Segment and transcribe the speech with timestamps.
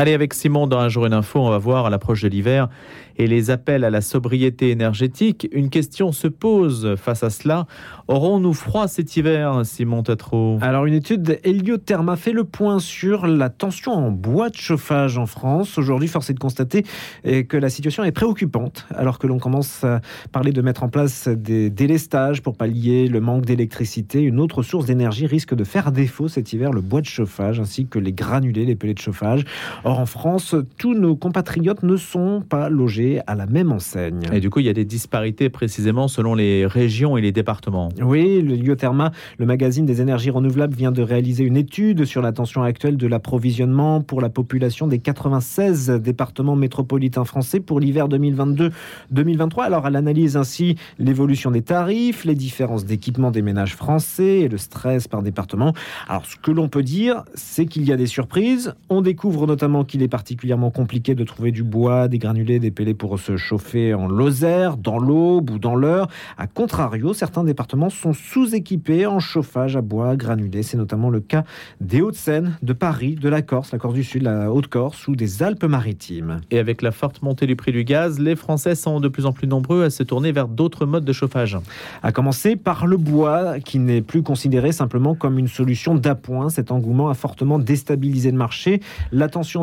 [0.00, 2.70] Allez, avec Simon dans un jour une info, on va voir à l'approche de l'hiver
[3.18, 5.46] et les appels à la sobriété énergétique.
[5.52, 7.66] Une question se pose face à cela.
[8.08, 10.56] Aurons-nous froid cet hiver, Simon Tatro?
[10.62, 15.26] Alors, une étude Heliotherma fait le point sur la tension en bois de chauffage en
[15.26, 15.76] France.
[15.76, 16.86] Aujourd'hui, force est de constater
[17.24, 20.00] eh, que la situation est préoccupante, alors que l'on commence à
[20.32, 24.22] parler de mettre en place des délestages pour pallier le manque d'électricité.
[24.22, 27.86] Une autre source d'énergie risque de faire défaut cet hiver, le bois de chauffage, ainsi
[27.86, 29.44] que les granulés, les pellets de chauffage.
[29.90, 34.20] Or, en France, tous nos compatriotes ne sont pas logés à la même enseigne.
[34.32, 37.88] Et du coup, il y a des disparités précisément selon les régions et les départements.
[38.00, 42.30] Oui, le Liotherma, le magazine des énergies renouvelables, vient de réaliser une étude sur la
[42.30, 49.64] tension actuelle de l'approvisionnement pour la population des 96 départements métropolitains français pour l'hiver 2022-2023.
[49.64, 54.56] Alors, elle analyse ainsi l'évolution des tarifs, les différences d'équipement des ménages français et le
[54.56, 55.72] stress par département.
[56.06, 58.72] Alors, ce que l'on peut dire, c'est qu'il y a des surprises.
[58.88, 62.94] On découvre notamment qu'il est particulièrement compliqué de trouver du bois, des granulés, des pellets
[62.94, 66.08] pour se chauffer en Lozère, dans l'Aube ou dans l'Eure.
[66.38, 70.62] A contrario, certains départements sont sous-équipés en chauffage à bois granulé.
[70.62, 71.44] C'est notamment le cas
[71.80, 75.42] des Hauts-de-Seine, de Paris, de la Corse, la Corse du Sud, la Haute-Corse ou des
[75.42, 76.40] Alpes-Maritimes.
[76.50, 79.32] Et avec la forte montée du prix du gaz, les Français sont de plus en
[79.32, 81.56] plus nombreux à se tourner vers d'autres modes de chauffage.
[82.02, 86.48] À commencer par le bois, qui n'est plus considéré simplement comme une solution d'appoint.
[86.48, 88.80] Cet engouement a fortement déstabilisé le marché.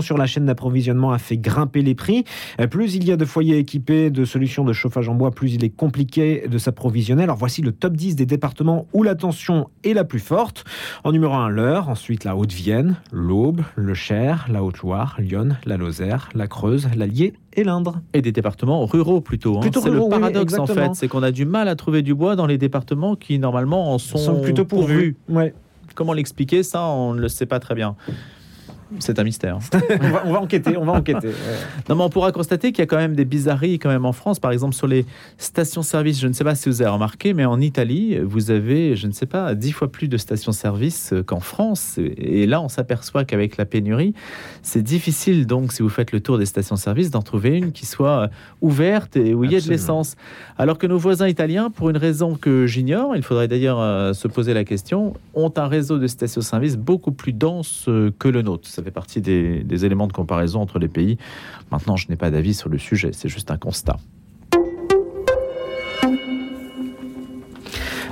[0.02, 2.24] Sur la chaîne d'approvisionnement a fait grimper les prix.
[2.60, 5.54] Euh, plus il y a de foyers équipés de solutions de chauffage en bois, plus
[5.54, 7.24] il est compliqué de s'approvisionner.
[7.24, 10.64] Alors voici le top 10 des départements où la tension est la plus forte.
[11.04, 16.30] En numéro 1, l'Eure, ensuite la Haute-Vienne, l'Aube, le Cher, la Haute-Loire, Lyon, la Lozère,
[16.34, 18.02] la Creuse, l'Allier et l'Indre.
[18.14, 19.58] Et des départements ruraux plutôt.
[19.58, 19.70] Hein.
[19.74, 22.46] c'est le paradoxe en fait, c'est qu'on a du mal à trouver du bois dans
[22.46, 25.16] les départements qui normalement en sont, plutôt pourvus.
[25.30, 25.54] Ouais.
[25.96, 27.96] Comment l'expliquer Ça, on ne le sait pas très bien.
[29.00, 29.60] C'est un mystère.
[30.26, 31.30] on, va, enquêter, on va enquêter.
[31.90, 34.14] non, mais on pourra constater qu'il y a quand même des bizarreries quand même en
[34.14, 34.40] France.
[34.40, 35.06] Par exemple, sur les
[35.38, 39.08] stations-service, je ne sais pas si vous avez remarqué, mais en Italie, vous avez, je
[39.08, 42.00] ne sais pas, dix fois plus de stations-service qu'en France.
[42.18, 44.14] Et là, on s'aperçoit qu'avec la pénurie,
[44.62, 48.30] c'est difficile donc, si vous faites le tour des stations-service, d'en trouver une qui soit
[48.62, 50.16] ouverte et où il y ait de l'essence.
[50.58, 54.28] Alors que nos voisins italiens, pour une raison que j'ignore, il faudrait d'ailleurs euh, se
[54.28, 58.68] poser la question, ont un réseau de stations-service beaucoup plus dense euh, que le nôtre
[58.78, 61.18] ça fait partie des, éléments de comparaison entre les pays.
[61.72, 63.98] Maintenant, je n'ai pas d'avis sur le sujet, c'est juste un constat.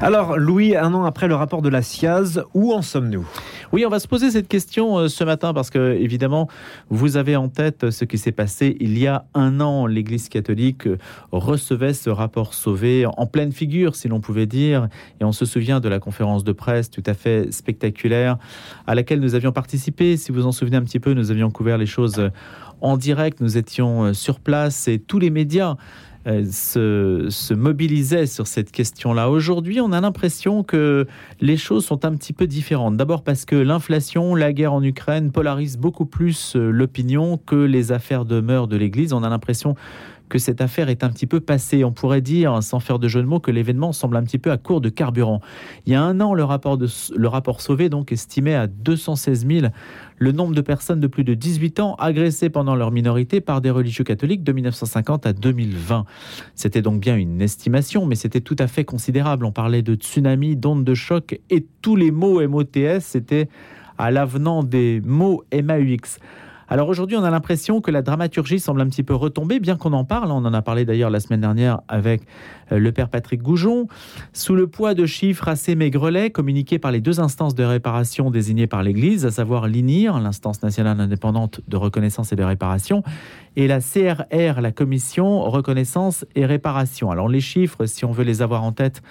[0.02, 3.28] Alors, Louis, un an après le rapport de la SIAZ, où en sommes-nous?
[3.76, 6.48] Oui, on va se poser cette question euh, ce matin parce que, évidemment,
[6.90, 9.86] vous avez en tête ce qui s'est passé il y a un an.
[9.86, 10.98] L'Église catholique euh,
[11.34, 14.88] recevait ce rapport sauvé en pleine figure, si l'on pouvait dire.
[15.20, 18.38] Et on se souvient de la conférence de presse tout à fait spectaculaire
[18.88, 20.16] à laquelle nous avions participé.
[20.16, 22.32] Si vous en souvenez un petit peu, nous avions couvert les choses
[22.82, 23.42] en direct.
[23.42, 25.76] Nous étions euh, sur place et tous les médias euh,
[26.26, 29.30] se, se mobilisait sur cette question-là.
[29.30, 31.06] Aujourd'hui, on a l'impression que
[31.40, 32.98] les choses sont un petit peu différentes.
[32.98, 37.92] D'abord parce que l'inflation, la guerre en Ukraine polarisent beaucoup plus euh, l'opinion que les
[37.92, 39.14] affaires de meurtre de l'Église.
[39.14, 39.76] On a l'impression
[40.30, 41.84] que cette affaire est un petit peu passée.
[41.84, 44.52] On pourrait dire, sans faire de jeu de mots, que l'événement semble un petit peu
[44.52, 45.42] à court de carburant.
[45.86, 49.68] Il y a un an, le rapport, le rapport Sauvé donc estimait à 216 000
[50.18, 53.70] le nombre de personnes de plus de 18 ans agressées pendant leur minorité par des
[53.70, 56.06] religieux catholiques de 1950 à 2020.
[56.56, 59.46] C'était donc bien une estimation, mais c'était tout à fait considérable.
[59.46, 63.50] On parlait de tsunami, d'ondes de choc, et tous les mots MOTS étaient
[63.98, 66.20] à l'avenant des mots MAUX.
[66.68, 69.94] Alors aujourd'hui, on a l'impression que la dramaturgie semble un petit peu retomber, bien qu'on
[69.94, 70.32] en parle.
[70.32, 72.24] On en a parlé d'ailleurs la semaine dernière avec
[72.72, 73.88] euh, le père Patrick Goujon.
[74.34, 78.68] Sous le poids de chiffres assez maigrelets communiqués par les deux instances de réparation désignées
[78.68, 83.04] par l'Église, à savoir l'INIR, l'instance nationale indépendante de reconnaissance et de réparation,
[83.56, 87.12] et la CRR, la commission reconnaissance et réparation.
[87.12, 89.02] Alors les chiffres, si on veut les avoir en tête,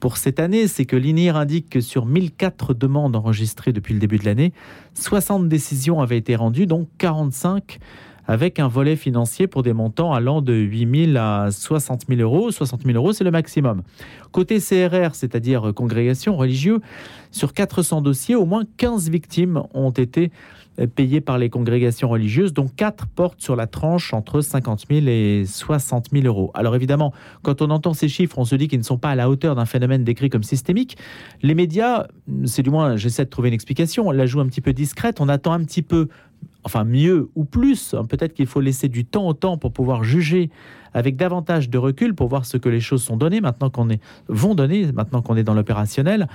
[0.00, 4.18] pour cette année, c'est que l'INIR indique que sur 1004 demandes enregistrées depuis le début
[4.18, 4.52] de l'année,
[4.94, 7.78] 60 décisions avaient été rendues, donc 45
[8.26, 12.52] avec un volet financier pour des montants allant de 8 000 à 60 000 euros.
[12.52, 13.82] 60 000 euros, c'est le maximum.
[14.30, 16.80] Côté CRR, c'est-à-dire congrégation religieuse,
[17.32, 20.30] sur 400 dossiers, au moins 15 victimes ont été
[20.94, 25.44] payées par les congrégations religieuses, dont 4 portent sur la tranche entre 50 000 et
[25.46, 26.50] 60 000 euros.
[26.54, 27.12] Alors évidemment,
[27.42, 29.54] quand on entend ces chiffres, on se dit qu'ils ne sont pas à la hauteur
[29.54, 30.96] d'un phénomène décrit comme systémique.
[31.42, 32.06] Les médias,
[32.44, 35.20] c'est du moins, j'essaie de trouver une explication, on la joue un petit peu discrète,
[35.20, 36.08] on attend un petit peu
[36.64, 37.94] enfin mieux ou plus.
[38.08, 40.50] Peut-être qu'il faut laisser du temps au temps pour pouvoir juger
[40.92, 44.00] avec davantage de recul pour voir ce que les choses sont données maintenant qu'on est
[44.28, 46.28] vont donner maintenant qu'on est dans l'opérationnel.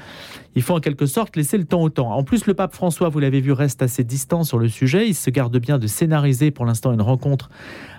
[0.55, 2.11] Il faut en quelque sorte laisser le temps au temps.
[2.11, 5.07] En plus, le pape François, vous l'avez vu, reste assez distant sur le sujet.
[5.07, 7.49] Il se garde bien de scénariser pour l'instant une rencontre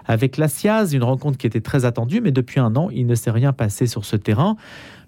[0.06, 3.14] avec la SIAZ, une rencontre qui était très attendue, mais depuis un an, il ne
[3.14, 4.56] s'est rien passé sur ce terrain.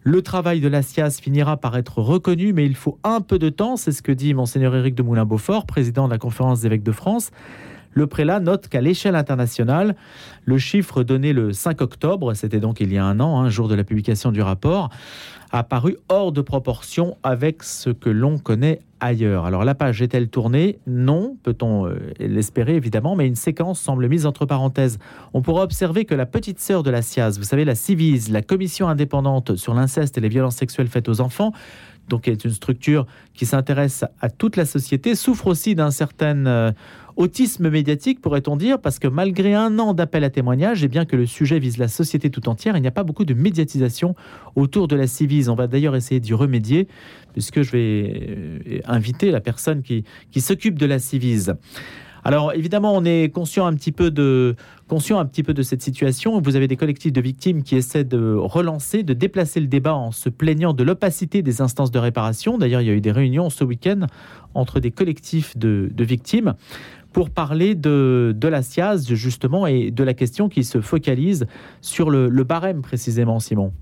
[0.02, 3.48] Le travail de la SIAZ finira par être reconnu, mais il faut un peu de
[3.48, 6.84] temps, c'est ce que dit monseigneur Éric de Moulin-Beaufort, président de la conférence des évêques
[6.84, 7.30] de France.
[7.92, 9.96] Le prélat note qu'à l'échelle internationale,
[10.44, 13.48] le chiffre donné le 5 octobre, c'était donc il y a un an, un hein,
[13.50, 14.90] jour de la publication du rapport,
[15.50, 19.46] a paru hors de proportion avec ce que l'on connaît ailleurs.
[19.46, 20.78] Alors la page est-elle tournée?
[20.86, 24.98] Non, peut-on euh, l'espérer évidemment, mais une séquence semble mise entre parenthèses.
[25.32, 28.42] On pourra observer que la petite sœur de la SIAZ, vous savez, la CIVIS, la
[28.42, 31.52] commission indépendante sur l'inceste et les violences sexuelles faites aux enfants,
[32.08, 36.72] donc est une structure qui s'intéresse à toute la société, souffre aussi d'un certain euh,
[37.16, 41.16] autisme médiatique, pourrait-on dire, parce que malgré un an d'appel à témoignages, et bien que
[41.16, 44.14] le sujet vise la société tout entière, il n'y a pas beaucoup de médiatisation
[44.56, 45.48] autour de la civise.
[45.48, 46.88] On va d'ailleurs essayer d'y remédier,
[47.32, 48.36] puisque je vais
[48.68, 51.54] euh, inviter la personne qui, qui s'occupe de la civise.
[52.28, 54.54] Alors évidemment, on est conscient un petit peu de
[55.62, 56.38] cette situation.
[56.42, 60.12] Vous avez des collectifs de victimes qui essaient de relancer, de déplacer le débat en
[60.12, 62.58] se plaignant de l'opacité des instances de réparation.
[62.58, 64.08] D'ailleurs, il y a eu des réunions ce week-end
[64.52, 66.52] entre des collectifs de victimes
[67.12, 71.46] pour parler de, de la SIAZ, justement, et de la question qui se focalise
[71.80, 73.72] sur le, barème, précisément, Simon.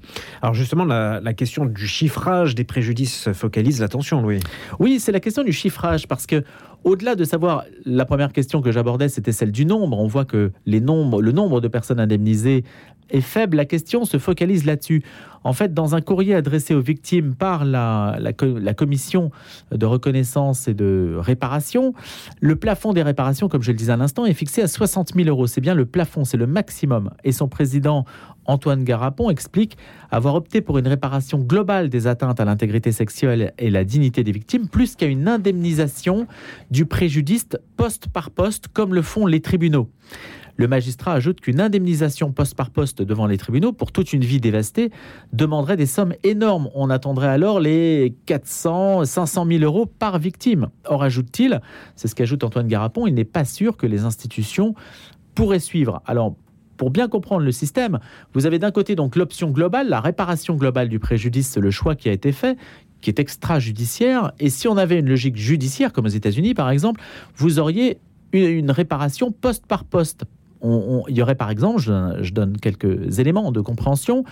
[0.42, 4.40] Alors, justement, la, la, question du chiffrage des préjudices focalise l'attention, Louis.
[4.78, 6.44] Oui, c'est la question du chiffrage, parce que
[6.86, 9.98] au-delà de savoir, la première question que j'abordais, c'était celle du nombre.
[9.98, 12.62] On voit que les nombres, le nombre de personnes indemnisées
[13.10, 13.56] est faible.
[13.56, 15.02] La question se focalise là-dessus.
[15.44, 19.30] En fait, dans un courrier adressé aux victimes par la, la, commission
[19.70, 21.94] de reconnaissance et de réparation,
[22.40, 25.28] le plafond des réparations, comme je le disais à l'instant, est fixé à 60 000
[25.28, 25.46] euros.
[25.46, 27.10] C'est bien le plafond, c'est le maximum.
[27.22, 28.04] Et son président,
[28.46, 29.76] Antoine Garapon, explique
[30.10, 34.32] avoir opté pour une réparation globale des atteintes à l'intégrité sexuelle et la dignité des
[34.32, 36.26] victimes, plus qu'à une indemnisation
[36.72, 39.88] du préjudice poste par poste, comme le font les tribunaux.
[40.56, 44.40] Le magistrat ajoute qu'une indemnisation poste par poste devant les tribunaux pour toute une vie
[44.40, 44.90] dévastée
[45.32, 46.70] demanderait des sommes énormes.
[46.74, 50.68] On attendrait alors les 400, 500 000 euros par victime.
[50.86, 51.60] Or, ajoute-t-il,
[51.94, 54.74] c'est ce qu'ajoute Antoine Garapon, il n'est pas sûr que les institutions
[55.34, 56.00] pourraient suivre.
[56.06, 56.34] Alors,
[56.78, 57.98] pour bien comprendre le système,
[58.34, 62.08] vous avez d'un côté donc l'option globale, la réparation globale du préjudice, le choix qui
[62.08, 62.56] a été fait,
[63.00, 64.32] qui est extrajudiciaire.
[64.38, 67.00] Et si on avait une logique judiciaire, comme aux États-Unis par exemple,
[67.36, 67.98] vous auriez
[68.32, 70.24] une réparation poste par poste
[71.08, 74.24] il y aurait par exemple, je, donne quelques éléments de compréhension,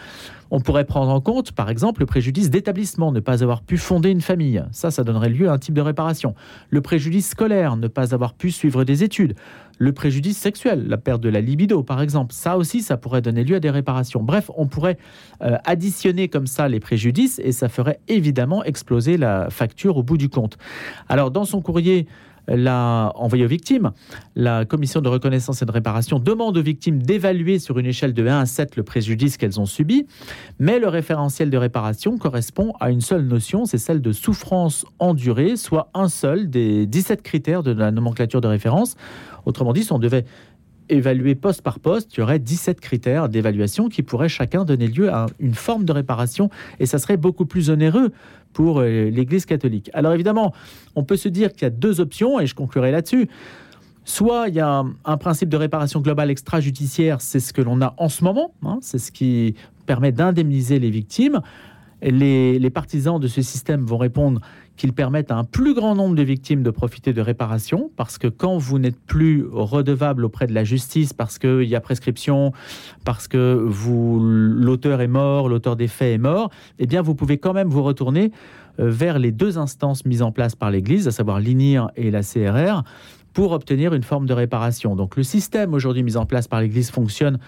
[0.50, 4.10] on pourrait prendre en compte par exemple le préjudice d'établissement, ne pas avoir pu fonder
[4.10, 4.62] une famille.
[4.72, 6.34] Ça, ça donnerait lieu à un type de réparation.
[6.70, 9.34] Le préjudice scolaire, ne pas avoir pu suivre des études.
[9.78, 12.32] Le préjudice sexuel, la perte de la libido par exemple.
[12.32, 14.22] Ça aussi, ça pourrait donner lieu à des réparations.
[14.22, 14.98] Bref, on pourrait
[15.42, 20.18] euh, additionner comme ça les préjudices et ça ferait évidemment exploser la facture au bout
[20.18, 20.58] du compte.
[21.08, 22.06] Alors dans son courrier,
[22.48, 23.92] l'a envoyé aux victimes.
[24.36, 28.26] La commission de reconnaissance et de réparation demande aux victimes d'évaluer sur une échelle de
[28.26, 30.06] 1 à 7 le préjudice qu'elles ont subi,
[30.58, 35.56] mais le référentiel de réparation correspond à une seule notion, c'est celle de souffrance endurée,
[35.56, 38.96] soit un seul des 17 critères de la nomenclature de référence.
[39.46, 40.24] Autrement dit, si on devait
[40.88, 45.12] évaluer poste par poste, il y aurait 17 critères d'évaluation qui pourraient chacun donner lieu
[45.12, 48.12] à une forme de réparation et ça serait beaucoup plus onéreux
[48.52, 49.90] pour euh, l'Église catholique.
[49.94, 50.52] Alors évidemment,
[50.94, 53.28] on peut se dire qu'il y a deux options et je conclurai là-dessus.
[54.04, 57.94] Soit il y a un principe de réparation globale extrajudiciaire, c'est ce que l'on a
[57.96, 59.54] en ce moment, hein, c'est ce qui
[59.86, 61.40] permet d'indemniser les victimes.
[62.02, 64.42] Les, partisans de ce système vont répondre
[64.76, 68.26] qu'ils permettent à un plus grand nombre de victimes de profiter de réparation, parce que
[68.26, 72.52] quand vous n'êtes plus redevable auprès de la justice, parce qu'il y a prescription,
[73.04, 77.38] parce que vous l'auteur est mort, l'auteur des faits est mort, eh bien vous pouvez
[77.38, 78.32] quand même vous retourner
[78.80, 82.22] euh, vers les deux instances mises en place par l'Église, à savoir l'INIR et la
[82.22, 82.82] CRR,
[83.32, 84.96] pour obtenir une forme de réparation.
[84.96, 87.38] Donc le système aujourd'hui mis en place par l'Église fonctionne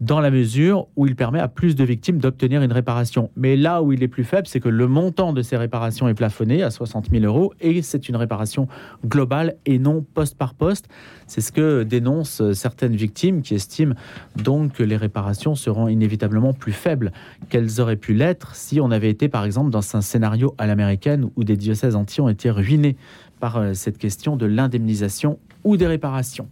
[0.00, 3.30] dans la mesure où il permet à plus de victimes d'obtenir une réparation.
[3.36, 6.14] Mais là où il est plus faible, c'est que le montant de ces réparations est
[6.14, 8.68] plafonné à 60 000 euros et c'est une réparation
[9.04, 10.88] globale et non poste par poste.
[11.26, 13.94] C'est ce que dénoncent certaines victimes qui estiment
[14.36, 17.12] donc que les réparations seront inévitablement plus faibles
[17.48, 21.28] qu'elles auraient pu l'être si on avait été par exemple dans un scénario à l'américaine
[21.36, 22.96] où des diocèses entiers ont été ruinés
[23.40, 26.48] par euh, cette question de l'indemnisation ou des réparations.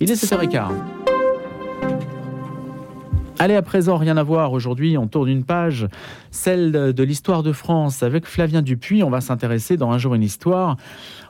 [0.00, 0.72] Il est 7h15.
[3.42, 4.52] Allez, à présent, rien à voir.
[4.52, 5.88] Aujourd'hui, on tourne une page,
[6.30, 8.04] celle de l'histoire de France.
[8.04, 10.76] Avec Flavien Dupuis, on va s'intéresser dans Un jour une histoire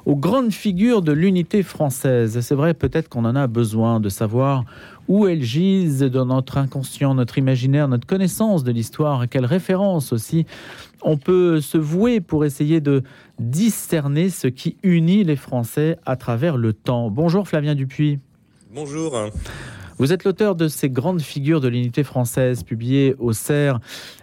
[0.05, 2.39] aux grandes figures de l'unité française.
[2.43, 4.67] C'est vrai, peut-être qu'on en a besoin de savoir
[5.09, 10.45] où elles gisent dans notre inconscient, notre imaginaire, notre connaissance de l'histoire, quelles références aussi
[11.01, 13.05] on peut se vouer pour essayer de
[13.39, 17.11] discerner ce qui unit les Français à travers le temps.
[17.11, 18.19] Bonjour Flavien Dupuis.
[18.75, 19.15] Bonjour.
[20.03, 23.79] Vous êtes l'auteur de ces grandes figures de l'unité française publiées au CERF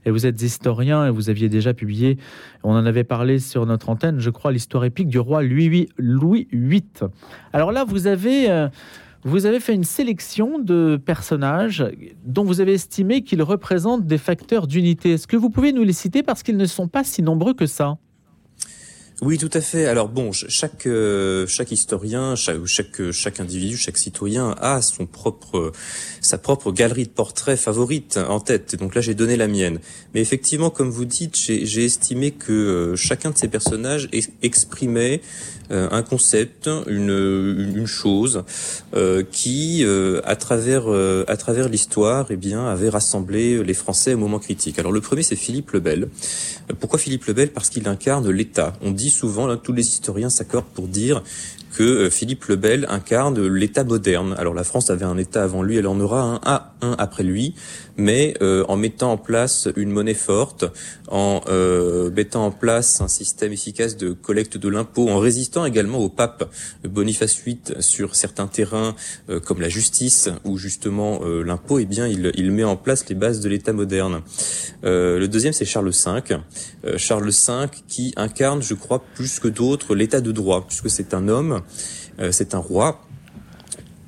[0.06, 2.18] et vous êtes historien et vous aviez déjà publié,
[2.64, 5.88] on en avait parlé sur notre antenne, je crois, l'histoire épique du roi Louis,
[6.52, 6.84] VIII.
[7.54, 8.52] Alors là, vous avez...
[8.52, 8.68] Euh,
[9.24, 11.86] vous avez fait une sélection de personnages
[12.26, 15.12] dont vous avez estimé qu'ils représentent des facteurs d'unité.
[15.12, 17.66] Est-ce que vous pouvez nous les citer parce qu'ils ne sont pas si nombreux que
[17.66, 17.98] ça?
[19.22, 19.86] Oui, tout à fait.
[19.86, 25.74] Alors bon, chaque euh, chaque historien, chaque, chaque chaque individu, chaque citoyen a son propre
[26.22, 28.78] sa propre galerie de portraits favorite en tête.
[28.78, 29.80] Donc là, j'ai donné la mienne.
[30.14, 34.10] Mais effectivement, comme vous dites, j'ai estimé que euh, chacun de ces personnages
[34.42, 38.44] exprimait euh, un concept, une, une chose
[38.96, 40.88] euh, qui, euh, à travers
[41.28, 44.80] à travers l'histoire, eh bien, avait rassemblé les Français au moment critique.
[44.80, 46.10] Alors le premier, c'est Philippe le Bel.
[46.80, 47.50] Pourquoi Philippe le Bel?
[47.50, 48.74] Parce qu'il incarne l'État.
[48.82, 51.24] On dit souvent, là, tous les historiens s'accordent pour dire
[51.76, 54.36] que euh, Philippe le Bel incarne l'État moderne.
[54.38, 57.24] Alors la France avait un État avant lui, elle en aura un, à un après
[57.24, 57.54] lui,
[57.98, 60.66] mais euh, en mettant en place une monnaie forte,
[61.08, 66.00] en euh, mettant en place un système efficace de collecte de l'impôt, en résistant également
[66.00, 66.50] au pape
[66.84, 68.96] Boniface VIII sur certains terrains
[69.46, 73.40] comme la justice ou justement l'impôt, eh bien il, il, met en place les bases
[73.40, 74.22] de l'État moderne.
[74.84, 76.38] le deuxième c'est Charles V,
[76.98, 81.28] Charles V qui incarne, je crois, plus que d'autres l'État de droit, puisque c'est un
[81.28, 81.62] homme
[82.20, 83.02] euh, c'est un roi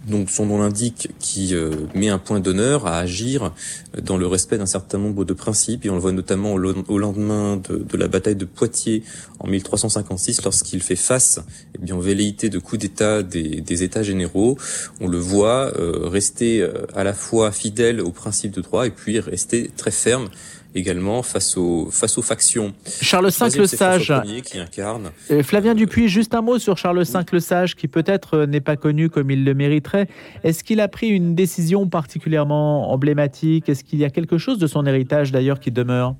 [0.07, 3.53] donc son nom l'indique, qui euh, met un point d'honneur à agir
[4.01, 7.57] dans le respect d'un certain nombre de principes, et on le voit notamment au, lendemain
[7.57, 9.03] de, la bataille de Poitiers
[9.39, 11.39] en 1356, lorsqu'il fait face
[11.75, 14.57] eh bien, aux velléités de coup d'État des, États généraux.
[14.99, 19.19] On le voit euh, rester à la fois fidèle aux principes de droit et puis
[19.19, 20.29] rester très ferme
[20.75, 22.73] également face aux, face aux factions.
[23.01, 24.13] Charles V le Sage.
[24.43, 25.11] Qui incarne.
[25.29, 28.61] Euh, Flavien Dupuis, juste un mot sur Charles V le Sage, qui peut-être euh, n'est
[28.61, 30.07] pas connu comme il le mériterait.
[30.43, 33.69] Est-ce qu'il a pris une décision particulièrement emblématique?
[33.69, 36.15] Est-ce qu'il y a quelque chose de son héritage d'ailleurs qui demeure?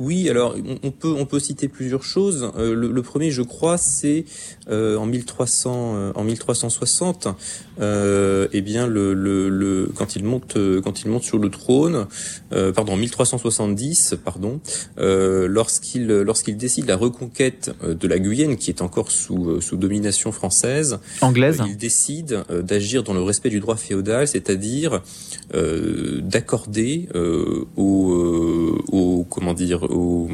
[0.00, 2.50] Oui, alors on peut on peut citer plusieurs choses.
[2.58, 4.24] Euh, le, premier, je crois, c'est
[4.68, 7.28] euh, en 1300 euh, en 1360.
[7.80, 12.06] eh bien, le, le, quand il monte quand il monte sur le trône,
[12.50, 14.60] pardon, en 1370, pardon,
[14.96, 20.98] lorsqu'il lorsqu'il décide la reconquête de la Guyenne, qui est encore sous sous domination française,
[21.20, 25.02] anglaise, il décide d'agir dans le respect du droit féodal, c'est-à-dire
[25.52, 27.08] d'accorder
[27.76, 30.28] aux, aux comment dire aux,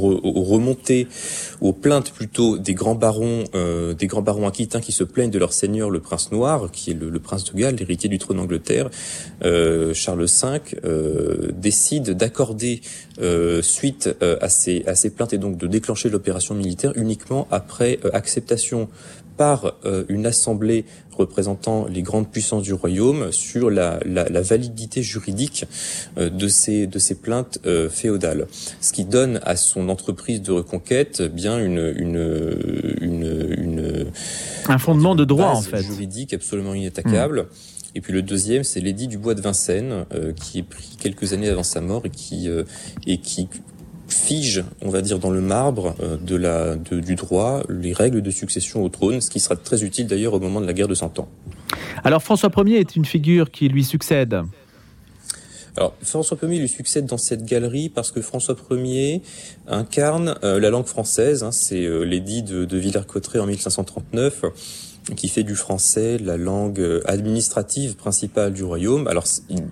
[0.00, 1.08] remontées,
[1.60, 5.38] aux plaintes plutôt des grands barons, euh, des grands barons aquitains qui se plaignent de
[5.38, 8.90] leur seigneur le prince noir, qui est le, prince de Galles, l'héritier du trône d'Angleterre,
[9.44, 12.80] euh, Charles V euh, décide d'accorder
[13.62, 14.10] suite
[14.40, 18.88] à ces à ces plaintes et donc de déclencher l'opération militaire uniquement après acceptation
[19.36, 20.84] par euh, une assemblée
[21.16, 25.64] représentant les grandes puissances du royaume sur la, la, la validité juridique
[26.18, 28.46] euh, de ces de ces plaintes euh, féodales,
[28.80, 32.56] ce qui donne à son entreprise de reconquête bien une une
[33.00, 34.06] une, une
[34.68, 37.42] un fondement de droit en fait juridique absolument inattaquable.
[37.42, 37.96] Hmm.
[37.96, 41.48] Et puis le deuxième, c'est l'édit du bois de Vincennes, qui est pris quelques années
[41.48, 42.48] avant sa mort et qui
[43.06, 43.48] et qui
[44.08, 48.30] fige, on va dire, dans le marbre euh, de la, du droit les règles de
[48.30, 50.94] succession au trône, ce qui sera très utile d'ailleurs au moment de la guerre de
[50.94, 51.28] Cent Ans.
[52.02, 54.42] Alors François Ier est une figure qui lui succède.
[55.76, 59.22] Alors François Ier lui succède dans cette galerie parce que François Ier
[59.66, 61.42] incarne euh, la langue française.
[61.42, 64.44] Hein, c'est euh, l'édit de, de Villers-Cotterêts en 1539
[65.16, 69.06] qui fait du français la langue euh, administrative principale du royaume.
[69.06, 69.24] Alors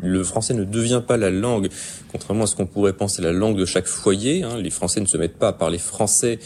[0.03, 1.69] le français ne devient pas la langue,
[2.11, 4.43] contrairement à ce qu'on pourrait penser, la langue de chaque foyer.
[4.43, 4.59] Hein.
[4.59, 6.39] Les Français ne se mettent pas à parler français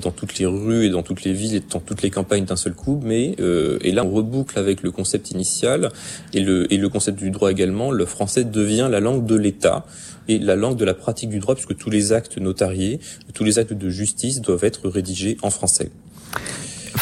[0.00, 2.56] dans toutes les rues et dans toutes les villes et dans toutes les campagnes d'un
[2.56, 5.90] seul coup, mais euh, et là on reboucle avec le concept initial
[6.32, 7.90] et le et le concept du droit également.
[7.90, 9.86] Le français devient la langue de l'État
[10.28, 13.00] et la langue de la pratique du droit, puisque tous les actes notariés,
[13.34, 15.90] tous les actes de justice doivent être rédigés en français.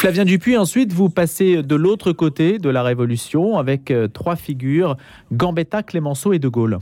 [0.00, 4.96] Flavien Dupuis, ensuite, vous passez de l'autre côté de la Révolution avec euh, trois figures,
[5.30, 6.78] Gambetta, Clémenceau et De Gaulle.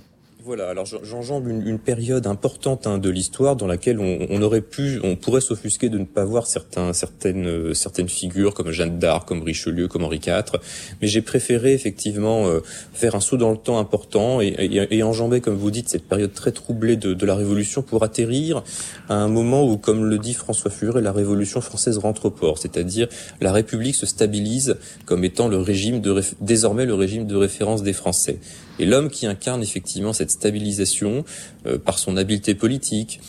[0.48, 4.62] Voilà, alors j'enjambe une, une, période importante hein, de l'histoire dans laquelle on, on, aurait
[4.62, 8.98] pu, on pourrait s'offusquer de ne pas voir certains, certaines, euh, certaines figures comme Jeanne
[8.98, 10.58] d'Arc, comme Richelieu, comme Henri IV,
[11.02, 12.60] mais j'ai préféré effectivement euh,
[12.94, 16.08] faire un saut dans le temps important et, et, et, enjamber, comme vous dites, cette
[16.08, 18.64] période très troublée de, de, la Révolution pour atterrir
[19.10, 22.56] à un moment où, comme le dit François Furet, la Révolution française rentre au port,
[22.56, 23.06] c'est-à-dire
[23.42, 27.92] la République se stabilise comme étant le régime de, désormais le régime de référence des
[27.92, 28.38] Français.
[28.80, 31.24] Et l'homme qui incarne effectivement cette stabilisation
[31.66, 33.20] euh, par son habileté politique,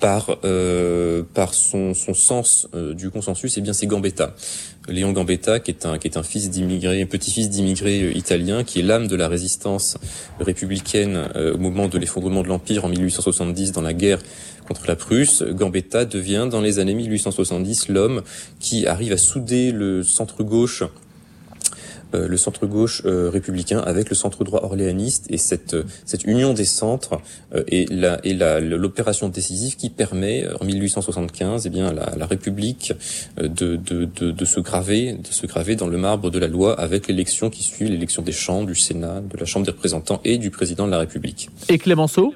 [0.00, 4.34] par euh, par son, son sens euh, du consensus, et eh bien c'est Gambetta.
[4.88, 8.80] Léon Gambetta, qui est un qui est un fils d'immigrés, petit-fils d'immigrés euh, italiens, qui
[8.80, 9.96] est l'âme de la résistance
[10.40, 14.20] républicaine au moment de l'effondrement de l'empire en 1870 dans la guerre
[14.66, 15.42] contre la Prusse.
[15.42, 18.22] Gambetta devient dans les années 1870 l'homme
[18.60, 20.84] qui arrive à souder le centre gauche
[22.14, 26.54] le centre gauche euh, républicain avec le centre droit orléaniste et cette euh, cette union
[26.54, 27.18] des centres
[27.68, 32.92] est la et l'opération décisive qui permet en 1875 eh bien la, la République
[33.36, 36.78] de, de, de, de se graver de se graver dans le marbre de la loi
[36.78, 40.38] avec l'élection qui suit l'élection des chambres du Sénat de la Chambre des représentants et
[40.38, 41.50] du président de la République.
[41.68, 42.34] Et Clémenceau?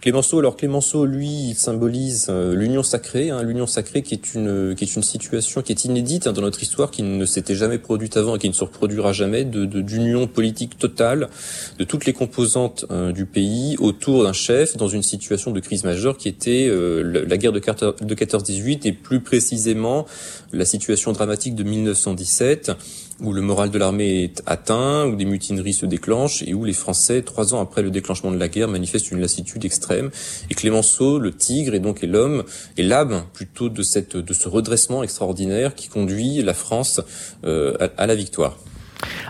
[0.00, 4.74] Clémenceau, alors Clémenceau, lui, il symbolise euh, l'union sacrée, hein, l'union sacrée qui est une
[4.76, 7.78] qui est une situation qui est inédite hein, dans notre histoire, qui ne s'était jamais
[7.78, 11.28] produite avant et qui ne se reproduira jamais, de d'union politique totale
[11.78, 15.82] de toutes les composantes euh, du pays autour d'un chef dans une situation de crise
[15.82, 20.06] majeure qui était euh, la guerre de 14-18 et plus précisément
[20.52, 22.72] la situation dramatique de 1917
[23.20, 26.72] où le moral de l'armée est atteint, où des mutineries se déclenchent et où les
[26.72, 30.10] Français, trois ans après le déclenchement de la guerre, manifestent une lassitude extrême.
[30.50, 32.44] Et Clémenceau, le tigre, et donc l'homme,
[32.76, 37.00] est l'âme plutôt de, ce redressement extraordinaire qui conduit la France
[37.44, 38.56] euh, à, à la victoire.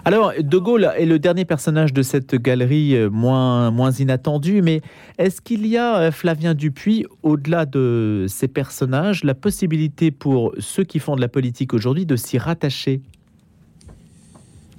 [0.04, 4.80] Alors, De Gaulle est le dernier personnage de cette galerie euh, moins, moins inattendue, mais
[5.18, 10.84] est-ce qu'il y a, euh, Flavien Dupuis, au-delà de ces personnages, la possibilité pour ceux
[10.84, 13.02] qui font de la politique aujourd'hui de s'y rattacher?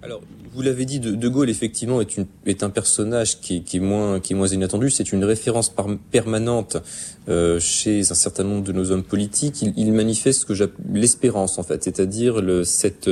[0.01, 0.21] Alors,
[0.53, 4.19] vous l'avez dit, de, Gaulle effectivement est, une, est un personnage qui, qui, est moins
[4.19, 4.89] qui est moins inattendu.
[4.89, 5.73] C'est une référence
[6.11, 6.77] permanente
[7.27, 9.61] euh, chez un certain nombre de nos hommes politiques.
[9.61, 13.09] Il, il manifeste ce que l'espérance en fait, c'est-à-dire le cette,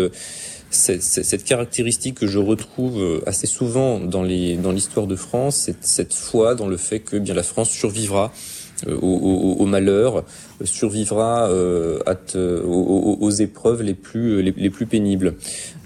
[0.70, 6.14] cette cette caractéristique que je retrouve assez souvent dans dans l'histoire de France, cette, cette
[6.14, 10.24] foi dans le fait que bien la France survivra euh, au, au, au, malheur,
[10.64, 12.00] survivra euh,
[12.36, 15.36] euh aux, aux, épreuves les plus les, les plus pénibles.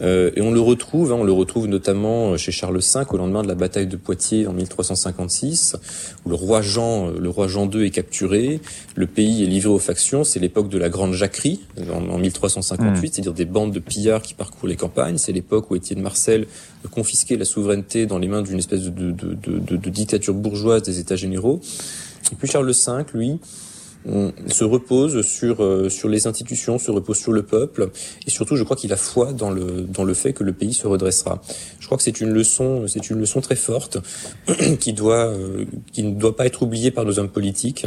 [0.01, 3.43] Euh, et on le retrouve, hein, on le retrouve notamment chez Charles V au lendemain
[3.43, 5.77] de la bataille de Poitiers en 1356,
[6.25, 8.59] où le roi Jean, le roi Jean II est capturé,
[8.95, 10.23] le pays est livré aux factions.
[10.23, 11.61] C'est l'époque de la grande jacquerie
[11.93, 13.13] en, en 1358, mmh.
[13.13, 15.17] c'est-à-dire des bandes de pillards qui parcourent les campagnes.
[15.17, 16.47] C'est l'époque où Étienne Marcel
[16.91, 20.99] confisquait la souveraineté dans les mains d'une espèce de, de, de, de dictature bourgeoise des
[20.99, 21.61] États généraux.
[22.31, 23.39] Et puis Charles V, lui,
[24.47, 27.91] se repose sur euh, sur les institutions, se repose sur le peuple,
[28.25, 30.73] et surtout, je crois qu'il a foi dans le dans le fait que le pays
[30.73, 31.41] se redressera.
[31.79, 33.99] Je crois que c'est une leçon, c'est une leçon très forte
[34.79, 37.85] qui doit euh, qui ne doit pas être oubliée par nos hommes politiques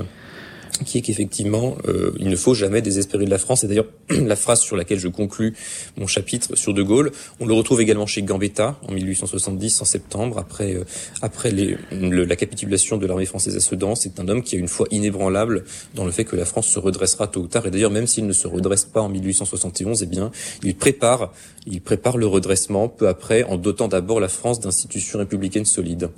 [0.84, 3.62] qui est qu'effectivement, euh, il ne faut jamais désespérer de la France.
[3.64, 5.54] Et d'ailleurs, la phrase sur laquelle je conclus
[5.96, 10.38] mon chapitre sur De Gaulle, on le retrouve également chez Gambetta en 1870, en septembre,
[10.38, 10.84] après euh,
[11.22, 13.94] après les, le, la capitulation de l'armée française à Sedan.
[13.94, 16.78] C'est un homme qui a une foi inébranlable dans le fait que la France se
[16.78, 17.66] redressera tôt ou tard.
[17.66, 20.30] Et d'ailleurs, même s'il ne se redresse pas en 1871, eh bien,
[20.62, 21.32] il prépare
[21.66, 26.10] il prépare le redressement peu après, en dotant d'abord la France d'institutions républicaines solides.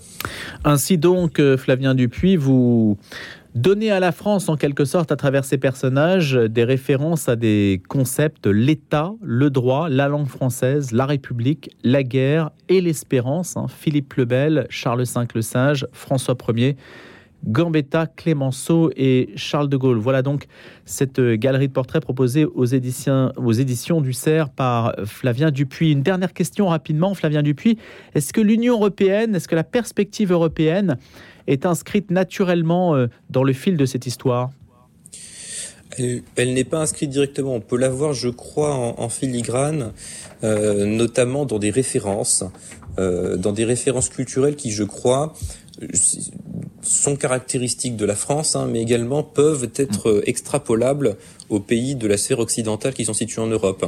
[0.65, 2.99] Ainsi donc, euh, Flavien Dupuis, vous
[3.57, 7.81] donner à la France, en quelque sorte, à travers ces personnages, des références à des
[7.89, 13.57] concepts, l'État, le droit, la langue française, la République, la guerre et l'espérance.
[13.57, 13.67] Hein.
[13.69, 16.77] Philippe Lebel, Charles V le Sage, François Ier.
[17.45, 19.99] Gambetta, Clémenceau et Charles de Gaulle.
[19.99, 20.47] Voilà donc
[20.85, 25.93] cette galerie de portraits proposée aux éditions, aux éditions du CERF par Flavien Dupuis.
[25.93, 27.79] Une dernière question rapidement, Flavien Dupuis.
[28.15, 30.97] Est-ce que l'Union européenne, est-ce que la perspective européenne
[31.47, 34.51] est inscrite naturellement euh, dans le fil de cette histoire
[36.37, 37.55] elle n'est pas inscrite directement.
[37.55, 39.93] On peut la voir, je crois, en, filigrane,
[40.45, 42.45] euh, notamment dans des références,
[42.99, 45.35] euh, dans des références culturelles qui, je crois,
[46.87, 50.23] sont caractéristiques de la France, hein, mais également peuvent être mm.
[50.27, 51.17] extrapolables
[51.49, 53.87] aux pays de la sphère occidentale qui sont situés en Europe.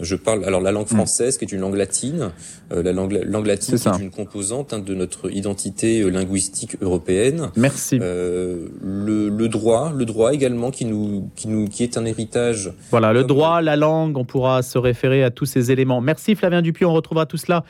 [0.00, 0.96] Je parle alors la langue mm.
[0.96, 2.30] française, qui est une langue latine.
[2.72, 6.76] Euh, la langue, langue latine est, est une composante hein, de notre identité euh, linguistique
[6.80, 7.50] européenne.
[7.56, 7.98] Merci.
[8.00, 12.72] Euh, le, le, droit, le droit également, qui nous, qui nous, qui est un héritage.
[12.90, 16.00] Voilà, le droit, la langue, on pourra se référer à tous ces éléments.
[16.00, 17.64] Merci Flavien Dupuis, on retrouvera tout cela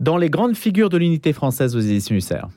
[0.00, 2.48] dans les grandes figures de l'unité française aux éditions UCER.